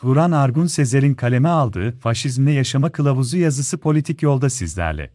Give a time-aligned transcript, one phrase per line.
[0.00, 5.10] Turan Argun Sezer'in kaleme aldığı Faşizmle Yaşama Kılavuzu yazısı politik yolda sizlerle.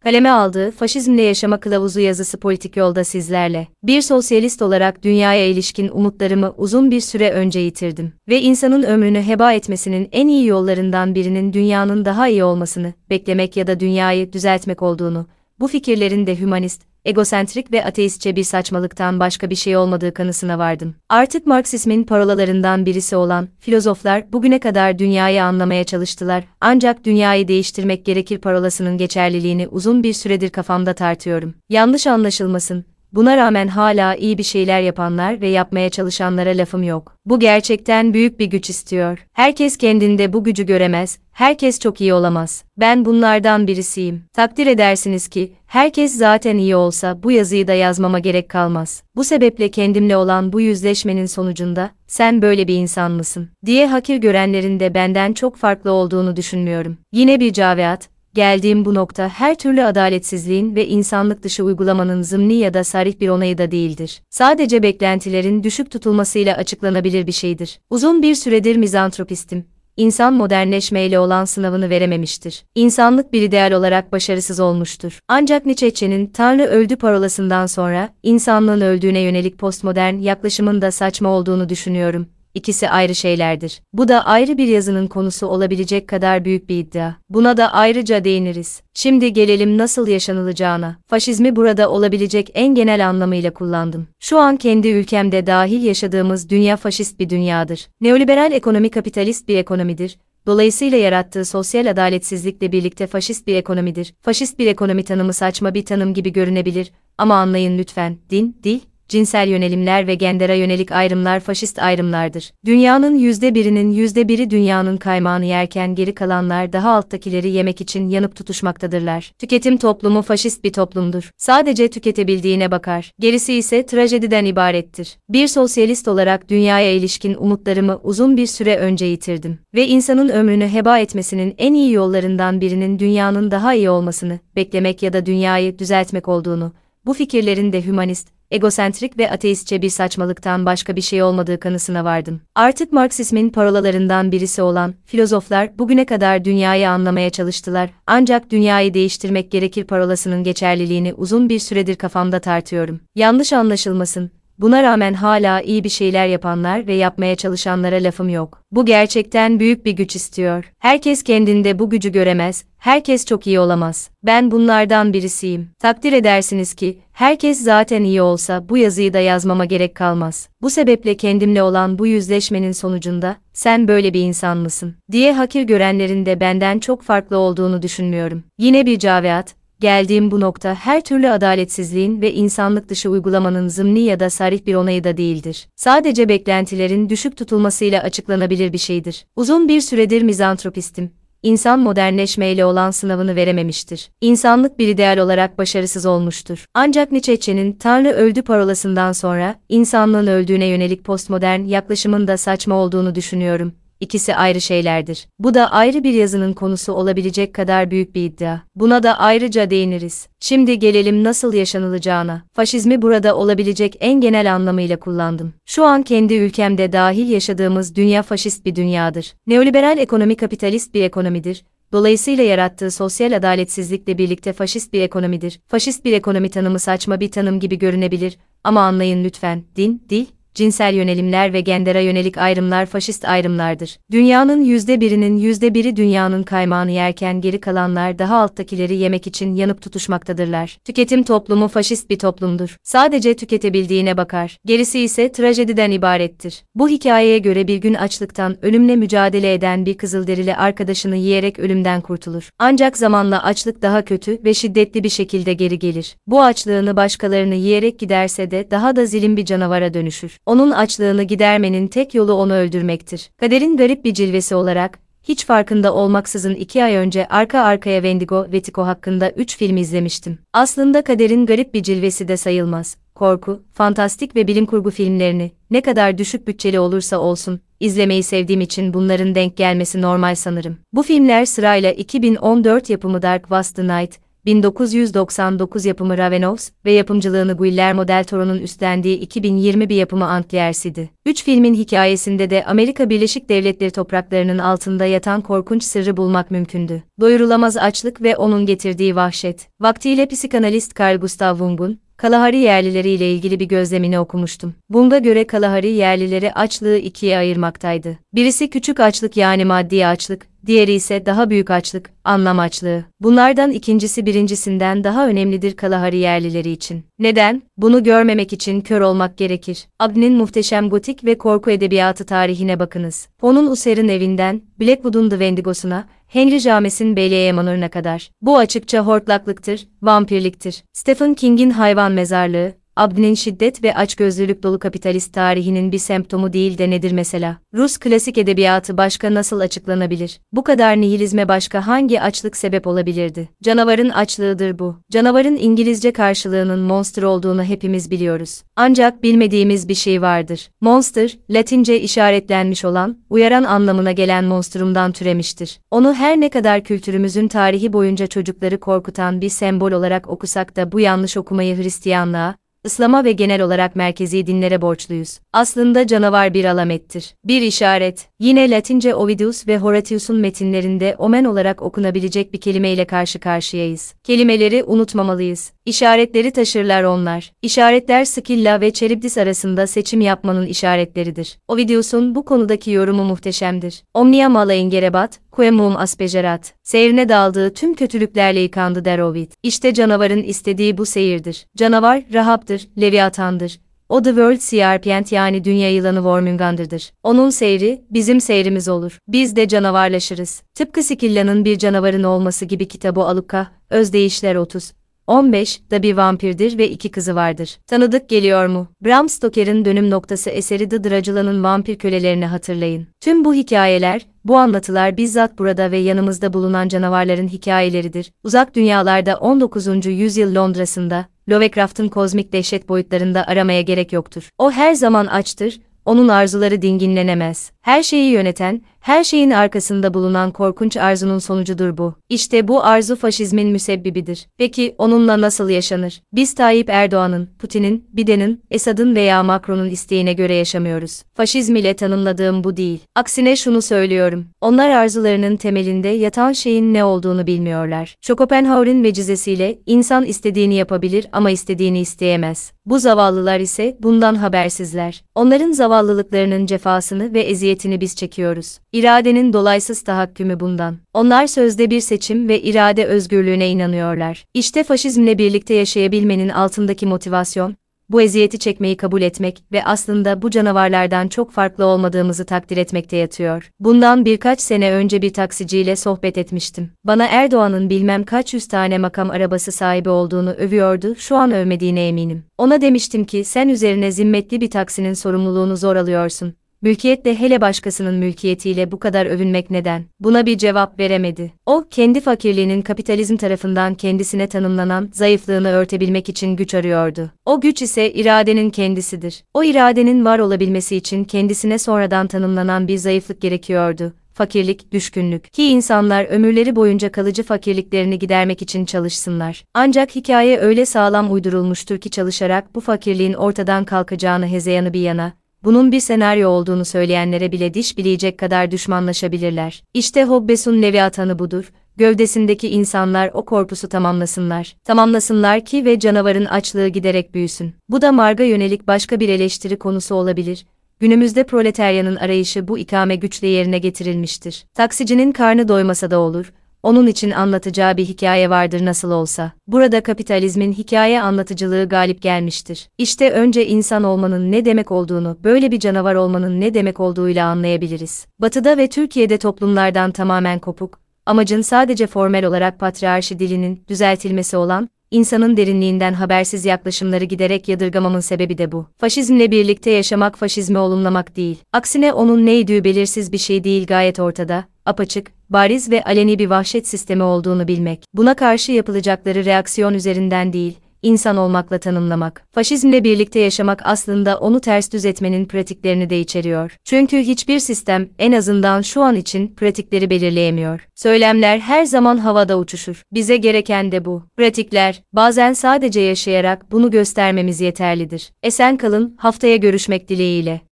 [0.00, 3.68] Kaleme aldığı Faşizmle Yaşama Kılavuzu yazısı politik yolda sizlerle.
[3.82, 8.12] Bir sosyalist olarak dünyaya ilişkin umutlarımı uzun bir süre önce yitirdim.
[8.28, 13.66] Ve insanın ömrünü heba etmesinin en iyi yollarından birinin dünyanın daha iyi olmasını, beklemek ya
[13.66, 15.26] da dünyayı düzeltmek olduğunu,
[15.60, 20.94] bu fikirlerin de hümanist, egosentrik ve ateistçe bir saçmalıktan başka bir şey olmadığı kanısına vardım.
[21.08, 28.38] Artık Marksizmin parolalarından birisi olan filozoflar bugüne kadar dünyayı anlamaya çalıştılar ancak dünyayı değiştirmek gerekir
[28.38, 31.54] parolasının geçerliliğini uzun bir süredir kafamda tartıyorum.
[31.68, 37.16] Yanlış anlaşılmasın, Buna rağmen hala iyi bir şeyler yapanlar ve yapmaya çalışanlara lafım yok.
[37.26, 39.26] Bu gerçekten büyük bir güç istiyor.
[39.32, 42.64] Herkes kendinde bu gücü göremez, herkes çok iyi olamaz.
[42.76, 44.24] Ben bunlardan birisiyim.
[44.32, 49.02] Takdir edersiniz ki, herkes zaten iyi olsa bu yazıyı da yazmama gerek kalmaz.
[49.16, 54.80] Bu sebeple kendimle olan bu yüzleşmenin sonucunda, sen böyle bir insan mısın, diye hakir görenlerin
[54.80, 56.98] de benden çok farklı olduğunu düşünmüyorum.
[57.12, 62.74] Yine bir caveat, geldiğim bu nokta her türlü adaletsizliğin ve insanlık dışı uygulamanın zımni ya
[62.74, 64.22] da sarih bir onayı da değildir.
[64.30, 67.80] Sadece beklentilerin düşük tutulmasıyla açıklanabilir bir şeydir.
[67.90, 69.64] Uzun bir süredir mizantropistim.
[69.96, 72.64] İnsan modernleşmeyle olan sınavını verememiştir.
[72.74, 75.18] İnsanlık bir ideal olarak başarısız olmuştur.
[75.28, 82.26] Ancak Nietzsche'nin Tanrı öldü parolasından sonra insanlığın öldüğüne yönelik postmodern yaklaşımın da saçma olduğunu düşünüyorum
[82.56, 83.82] ikisi ayrı şeylerdir.
[83.92, 87.12] Bu da ayrı bir yazının konusu olabilecek kadar büyük bir iddia.
[87.30, 88.82] Buna da ayrıca değiniriz.
[88.94, 90.96] Şimdi gelelim nasıl yaşanılacağına.
[91.06, 94.06] Faşizmi burada olabilecek en genel anlamıyla kullandım.
[94.20, 97.88] Şu an kendi ülkemde dahil yaşadığımız dünya faşist bir dünyadır.
[98.00, 100.18] Neoliberal ekonomi kapitalist bir ekonomidir.
[100.46, 104.14] Dolayısıyla yarattığı sosyal adaletsizlikle birlikte faşist bir ekonomidir.
[104.22, 109.48] Faşist bir ekonomi tanımı saçma bir tanım gibi görünebilir ama anlayın lütfen, din, dil, cinsel
[109.48, 112.52] yönelimler ve gendere yönelik ayrımlar faşist ayrımlardır.
[112.64, 118.36] Dünyanın yüzde birinin yüzde biri dünyanın kaymağını yerken geri kalanlar daha alttakileri yemek için yanıp
[118.36, 119.32] tutuşmaktadırlar.
[119.38, 121.30] Tüketim toplumu faşist bir toplumdur.
[121.36, 123.12] Sadece tüketebildiğine bakar.
[123.18, 125.16] Gerisi ise trajediden ibarettir.
[125.28, 129.58] Bir sosyalist olarak dünyaya ilişkin umutlarımı uzun bir süre önce yitirdim.
[129.74, 135.12] Ve insanın ömrünü heba etmesinin en iyi yollarından birinin dünyanın daha iyi olmasını, beklemek ya
[135.12, 136.72] da dünyayı düzeltmek olduğunu,
[137.06, 142.40] bu fikirlerin de hümanist, egosentrik ve ateistçe bir saçmalıktan başka bir şey olmadığı kanısına vardım.
[142.54, 149.84] Artık Marksizmin parolalarından birisi olan filozoflar bugüne kadar dünyayı anlamaya çalıştılar ancak dünyayı değiştirmek gerekir
[149.84, 153.00] parolasının geçerliliğini uzun bir süredir kafamda tartıyorum.
[153.14, 158.62] Yanlış anlaşılmasın, Buna rağmen hala iyi bir şeyler yapanlar ve yapmaya çalışanlara lafım yok.
[158.72, 160.72] Bu gerçekten büyük bir güç istiyor.
[160.78, 164.10] Herkes kendinde bu gücü göremez, herkes çok iyi olamaz.
[164.22, 165.70] Ben bunlardan birisiyim.
[165.78, 170.48] Takdir edersiniz ki, herkes zaten iyi olsa bu yazıyı da yazmama gerek kalmaz.
[170.62, 176.26] Bu sebeple kendimle olan bu yüzleşmenin sonucunda, sen böyle bir insan mısın, diye hakir görenlerin
[176.26, 178.44] de benden çok farklı olduğunu düşünmüyorum.
[178.58, 184.20] Yine bir caveat, geldiğim bu nokta her türlü adaletsizliğin ve insanlık dışı uygulamanın zımni ya
[184.20, 185.68] da sarih bir onayı da değildir.
[185.76, 189.26] Sadece beklentilerin düşük tutulmasıyla açıklanabilir bir şeydir.
[189.36, 191.10] Uzun bir süredir mizantropistim.
[191.42, 194.10] İnsan modernleşmeyle olan sınavını verememiştir.
[194.20, 196.64] İnsanlık bir ideal olarak başarısız olmuştur.
[196.74, 203.72] Ancak Nietzsche'nin Tanrı öldü parolasından sonra insanlığın öldüğüne yönelik postmodern yaklaşımın da saçma olduğunu düşünüyorum
[204.00, 205.28] ikisi ayrı şeylerdir.
[205.38, 208.58] Bu da ayrı bir yazının konusu olabilecek kadar büyük bir iddia.
[208.74, 210.28] Buna da ayrıca değiniriz.
[210.40, 212.42] Şimdi gelelim nasıl yaşanılacağına.
[212.52, 215.54] Faşizmi burada olabilecek en genel anlamıyla kullandım.
[215.66, 219.34] Şu an kendi ülkemde dahil yaşadığımız dünya faşist bir dünyadır.
[219.46, 221.64] Neoliberal ekonomi kapitalist bir ekonomidir.
[221.92, 225.60] Dolayısıyla yarattığı sosyal adaletsizlikle birlikte faşist bir ekonomidir.
[225.66, 230.94] Faşist bir ekonomi tanımı saçma bir tanım gibi görünebilir ama anlayın lütfen, din, dil, cinsel
[230.94, 233.98] yönelimler ve gendere yönelik ayrımlar faşist ayrımlardır.
[234.10, 239.82] Dünyanın yüzde birinin yüzde biri dünyanın kaymağını yerken geri kalanlar daha alttakileri yemek için yanıp
[239.82, 240.78] tutuşmaktadırlar.
[240.84, 242.76] Tüketim toplumu faşist bir toplumdur.
[242.82, 244.58] Sadece tüketebildiğine bakar.
[244.64, 246.62] Gerisi ise trajediden ibarettir.
[246.74, 252.50] Bu hikayeye göre bir gün açlıktan ölümle mücadele eden bir kızılderili arkadaşını yiyerek ölümden kurtulur.
[252.58, 256.16] Ancak zamanla açlık daha kötü ve şiddetli bir şekilde geri gelir.
[256.26, 261.88] Bu açlığını başkalarını yiyerek giderse de daha da zilim bir canavara dönüşür onun açlığını gidermenin
[261.88, 263.30] tek yolu onu öldürmektir.
[263.36, 268.60] Kaderin garip bir cilvesi olarak, hiç farkında olmaksızın iki ay önce arka arkaya Wendigo ve
[268.60, 270.38] Tico hakkında üç film izlemiştim.
[270.52, 272.96] Aslında kaderin garip bir cilvesi de sayılmaz.
[273.14, 278.94] Korku, fantastik ve bilim kurgu filmlerini, ne kadar düşük bütçeli olursa olsun, izlemeyi sevdiğim için
[278.94, 280.76] bunların denk gelmesi normal sanırım.
[280.92, 288.08] Bu filmler sırayla 2014 yapımı Dark Was the Night, 1999 yapımı Ravenos ve yapımcılığını Guillermo
[288.08, 291.10] del Toro'nun üstlendiği 2020 bir yapımı Antliers'idi.
[291.26, 297.02] Üç filmin hikayesinde de Amerika Birleşik Devletleri topraklarının altında yatan korkunç sırrı bulmak mümkündü.
[297.20, 299.68] Doyurulamaz açlık ve onun getirdiği vahşet.
[299.80, 304.74] Vaktiyle psikanalist Carl Gustav Jung'un, Kalahari yerlileri ile ilgili bir gözlemini okumuştum.
[304.88, 308.18] Bunga göre Kalahari yerlileri açlığı ikiye ayırmaktaydı.
[308.34, 313.04] Birisi küçük açlık yani maddi açlık, diğeri ise daha büyük açlık, anlam açlığı.
[313.20, 317.04] Bunlardan ikincisi birincisinden daha önemlidir Kalahari yerlileri için.
[317.18, 317.62] Neden?
[317.76, 319.86] Bunu görmemek için kör olmak gerekir.
[319.98, 323.28] Abdi'nin muhteşem gotik ve korku edebiyatı tarihine bakınız.
[323.42, 328.30] Onun User'in evinden, Blackwood'un The Wendigos'una, Henry James'in Beyliğe Manor'una kadar.
[328.42, 330.84] Bu açıkça hortlaklıktır, vampirliktir.
[330.92, 336.90] Stephen King'in hayvan mezarlığı, Abdi'nin şiddet ve açgözlülük dolu kapitalist tarihinin bir semptomu değil de
[336.90, 337.56] nedir mesela?
[337.74, 340.40] Rus klasik edebiyatı başka nasıl açıklanabilir?
[340.52, 343.48] Bu kadar nihilizme başka hangi açlık sebep olabilirdi?
[343.62, 344.96] Canavarın açlığıdır bu.
[345.10, 348.62] Canavarın İngilizce karşılığının monster olduğunu hepimiz biliyoruz.
[348.76, 350.70] Ancak bilmediğimiz bir şey vardır.
[350.80, 355.80] Monster, Latince işaretlenmiş olan, uyaran anlamına gelen monstrumdan türemiştir.
[355.90, 361.00] Onu her ne kadar kültürümüzün tarihi boyunca çocukları korkutan bir sembol olarak okusak da bu
[361.00, 362.54] yanlış okumayı Hristiyanlığa,
[362.86, 365.38] İslam'a ve genel olarak merkezi dinlere borçluyuz.
[365.52, 367.34] Aslında canavar bir alamettir.
[367.44, 368.28] Bir işaret.
[368.40, 374.14] Yine Latince Ovidius ve Horatius'un metinlerinde omen olarak okunabilecek bir kelimeyle karşı karşıyayız.
[374.24, 375.75] Kelimeleri unutmamalıyız.
[375.86, 377.52] İşaretleri taşırlar onlar.
[377.62, 381.58] İşaretler Skilla ve Charybdis arasında seçim yapmanın işaretleridir.
[381.68, 384.02] Ovidius'un bu konudaki yorumu muhteşemdir.
[384.14, 386.74] Omnia mala ingerebat, quemum aspegerat.
[386.82, 389.52] Seyrine daldığı tüm kötülüklerle yıkandı der Ovid.
[389.62, 391.66] İşte canavarın istediği bu seyirdir.
[391.76, 393.80] Canavar, Rahab'dır, Leviathan'dır.
[394.08, 397.12] O The World Serpent yani dünya yılanı Vormungandır'dır.
[397.22, 399.18] Onun seyri, bizim seyrimiz olur.
[399.28, 400.62] Biz de canavarlaşırız.
[400.74, 404.92] Tıpkı Skilla'nın bir canavarın olması gibi kitabı Aluka, Özdeyişler 30.
[405.26, 407.78] 15 da bir vampirdir ve iki kızı vardır.
[407.86, 408.88] Tanıdık geliyor mu?
[409.04, 413.06] Bram Stoker'ın dönüm noktası eseri The Dracula'nın vampir kölelerini hatırlayın.
[413.20, 418.32] Tüm bu hikayeler, bu anlatılar bizzat burada ve yanımızda bulunan canavarların hikayeleridir.
[418.44, 420.06] Uzak dünyalarda 19.
[420.06, 424.48] yüzyıl Londra'sında, Lovecraft'ın kozmik dehşet boyutlarında aramaya gerek yoktur.
[424.58, 427.70] O her zaman açtır, onun arzuları dinginlenemez.
[427.82, 432.14] Her şeyi yöneten, her şeyin arkasında bulunan korkunç arzunun sonucudur bu.
[432.28, 434.46] İşte bu arzu faşizmin müsebbibidir.
[434.58, 436.22] Peki onunla nasıl yaşanır?
[436.32, 441.22] Biz Tayyip Erdoğan'ın, Putin'in, Biden'in, Esad'ın veya Macron'un isteğine göre yaşamıyoruz.
[441.34, 443.00] Faşizm ile tanımladığım bu değil.
[443.14, 444.46] Aksine şunu söylüyorum.
[444.60, 448.16] Onlar arzularının temelinde yatan şeyin ne olduğunu bilmiyorlar.
[448.20, 452.72] Schopenhauer'in vecizesiyle insan istediğini yapabilir ama istediğini isteyemez.
[452.86, 455.24] Bu zavallılar ise bundan habersizler.
[455.34, 458.78] Onların zavallılıklarının cefasını ve eziyetini biz çekiyoruz.
[458.96, 460.96] İradenin dolaysız tahakkümü bundan.
[461.14, 464.44] Onlar sözde bir seçim ve irade özgürlüğüne inanıyorlar.
[464.54, 467.76] İşte faşizmle birlikte yaşayabilmenin altındaki motivasyon,
[468.08, 473.70] bu eziyeti çekmeyi kabul etmek ve aslında bu canavarlardan çok farklı olmadığımızı takdir etmekte yatıyor.
[473.80, 476.90] Bundan birkaç sene önce bir taksiciyle sohbet etmiştim.
[477.04, 482.44] Bana Erdoğan'ın bilmem kaç yüz tane makam arabası sahibi olduğunu övüyordu, şu an övmediğine eminim.
[482.58, 488.92] Ona demiştim ki sen üzerine zimmetli bir taksinin sorumluluğunu zor alıyorsun mülkiyetle hele başkasının mülkiyetiyle
[488.92, 490.04] bu kadar övünmek neden?
[490.20, 491.52] Buna bir cevap veremedi.
[491.66, 497.30] O, kendi fakirliğinin kapitalizm tarafından kendisine tanımlanan zayıflığını örtebilmek için güç arıyordu.
[497.44, 499.44] O güç ise iradenin kendisidir.
[499.54, 505.52] O iradenin var olabilmesi için kendisine sonradan tanımlanan bir zayıflık gerekiyordu fakirlik, düşkünlük.
[505.52, 509.64] Ki insanlar ömürleri boyunca kalıcı fakirliklerini gidermek için çalışsınlar.
[509.74, 515.32] Ancak hikaye öyle sağlam uydurulmuştur ki çalışarak bu fakirliğin ortadan kalkacağını hezeyanı bir yana,
[515.66, 519.82] bunun bir senaryo olduğunu söyleyenlere bile diş bileyecek kadar düşmanlaşabilirler.
[519.94, 524.76] İşte Hobbes'un Leviathan'ı budur, gövdesindeki insanlar o korpusu tamamlasınlar.
[524.84, 527.74] Tamamlasınlar ki ve canavarın açlığı giderek büyüsün.
[527.88, 530.66] Bu da Marg'a yönelik başka bir eleştiri konusu olabilir.
[531.00, 534.64] Günümüzde proletaryanın arayışı bu ikame güçle yerine getirilmiştir.
[534.74, 536.52] Taksicinin karnı doymasa da olur,
[536.86, 539.52] onun için anlatacağı bir hikaye vardır nasıl olsa.
[539.66, 542.88] Burada kapitalizmin hikaye anlatıcılığı galip gelmiştir.
[542.98, 548.26] İşte önce insan olmanın ne demek olduğunu, böyle bir canavar olmanın ne demek olduğuyla anlayabiliriz.
[548.38, 555.56] Batı'da ve Türkiye'de toplumlardan tamamen kopuk, amacın sadece formel olarak patriarşi dilinin düzeltilmesi olan, insanın
[555.56, 558.86] derinliğinden habersiz yaklaşımları giderek yadırgamamın sebebi de bu.
[558.98, 561.58] Faşizmle birlikte yaşamak faşizmi olumlamak değil.
[561.72, 566.88] Aksine onun neydiği belirsiz bir şey değil gayet ortada, apaçık, bariz ve aleni bir vahşet
[566.88, 568.04] sistemi olduğunu bilmek.
[568.14, 572.42] Buna karşı yapılacakları reaksiyon üzerinden değil, insan olmakla tanımlamak.
[572.52, 576.76] Faşizmle birlikte yaşamak aslında onu ters düz etmenin pratiklerini de içeriyor.
[576.84, 580.88] Çünkü hiçbir sistem, en azından şu an için, pratikleri belirleyemiyor.
[580.94, 583.02] Söylemler her zaman havada uçuşur.
[583.12, 584.22] Bize gereken de bu.
[584.36, 588.32] Pratikler, bazen sadece yaşayarak bunu göstermemiz yeterlidir.
[588.42, 590.66] Esen kalın, haftaya görüşmek dileğiyle.